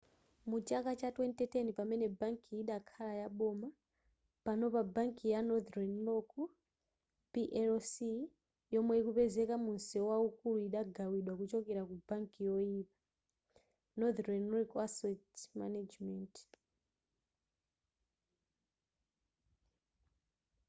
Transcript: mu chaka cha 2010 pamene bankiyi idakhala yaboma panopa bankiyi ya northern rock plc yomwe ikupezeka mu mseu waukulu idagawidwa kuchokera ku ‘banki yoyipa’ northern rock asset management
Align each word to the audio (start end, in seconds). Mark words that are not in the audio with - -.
mu 0.49 0.57
chaka 0.67 0.91
cha 0.99 1.09
2010 1.15 1.77
pamene 1.79 2.05
bankiyi 2.19 2.57
idakhala 2.63 3.13
yaboma 3.21 3.67
panopa 4.43 4.81
bankiyi 4.95 5.33
ya 5.35 5.41
northern 5.49 5.93
rock 6.07 6.29
plc 7.31 7.93
yomwe 8.73 8.93
ikupezeka 9.01 9.55
mu 9.63 9.69
mseu 9.77 10.05
waukulu 10.09 10.57
idagawidwa 10.67 11.33
kuchokera 11.39 11.81
ku 11.89 11.95
‘banki 12.07 12.39
yoyipa’ 12.49 12.97
northern 13.99 14.45
rock 14.53 14.69
asset 14.85 15.23
management 15.59 16.33